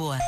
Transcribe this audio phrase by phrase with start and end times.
[0.00, 0.18] Lisboa.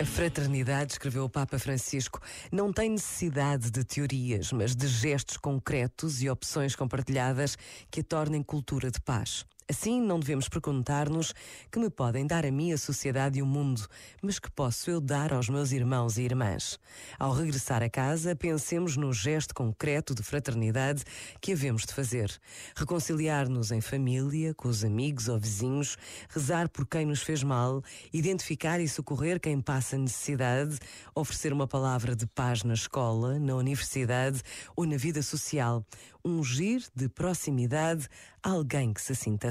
[0.00, 2.20] A fraternidade, escreveu o Papa Francisco,
[2.50, 7.58] não tem necessidade de teorias, mas de gestos concretos e opções compartilhadas
[7.90, 9.44] que a tornem cultura de paz.
[9.68, 11.34] Assim, não devemos perguntar-nos
[11.72, 13.84] que me podem dar a mim a sociedade e o mundo,
[14.22, 16.78] mas que posso eu dar aos meus irmãos e irmãs.
[17.18, 21.02] Ao regressar a casa, pensemos no gesto concreto de fraternidade
[21.40, 22.30] que havemos de fazer.
[22.76, 25.98] Reconciliar-nos em família, com os amigos ou vizinhos,
[26.28, 30.78] rezar por quem nos fez mal, identificar e socorrer quem passa necessidade,
[31.12, 34.40] oferecer uma palavra de paz na escola, na universidade
[34.76, 35.84] ou na vida social.
[36.24, 38.08] Ungir de proximidade
[38.42, 39.50] alguém que se sinta